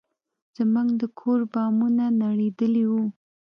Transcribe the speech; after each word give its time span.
زموږ 0.57 0.87
د 1.01 1.03
کور 1.19 1.39
بامونه 1.53 2.05
نړېدلي 2.23 2.83
وو. 2.91 3.03